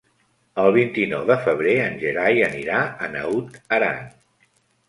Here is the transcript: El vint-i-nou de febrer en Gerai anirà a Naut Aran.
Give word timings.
El 0.63 0.69
vint-i-nou 0.77 1.27
de 1.31 1.37
febrer 1.43 1.75
en 1.83 2.01
Gerai 2.05 2.43
anirà 2.49 2.81
a 2.85 3.11
Naut 3.19 3.61
Aran. 3.79 4.05